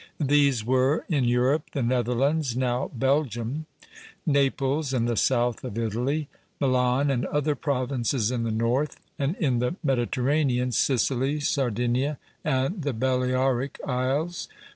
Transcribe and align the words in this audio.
These 0.19 0.65
were, 0.65 1.05
in 1.09 1.25
Europe, 1.25 1.69
the 1.73 1.83
Netherlands 1.83 2.57
(now 2.57 2.89
Belgium); 2.91 3.67
Naples 4.25 4.93
and 4.95 5.07
the 5.07 5.15
south 5.15 5.63
of 5.63 5.77
Italy; 5.77 6.27
Milan 6.59 7.11
and 7.11 7.23
other 7.27 7.53
provinces 7.53 8.31
in 8.31 8.41
the 8.41 8.49
north; 8.49 8.99
and, 9.19 9.35
in 9.35 9.59
the 9.59 9.75
Mediterranean, 9.83 10.71
Sicily, 10.71 11.39
Sardinia, 11.39 12.17
and 12.43 12.81
the 12.81 12.93
Balearic 12.93 13.79
Isles. 13.85 14.47